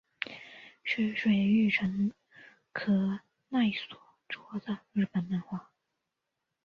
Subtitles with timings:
[0.83, 2.13] 是水城雪
[2.73, 3.19] 可
[3.49, 5.69] 奈所着的日本漫画。